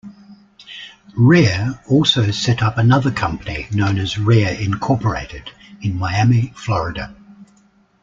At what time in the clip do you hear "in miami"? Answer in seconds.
5.79-6.51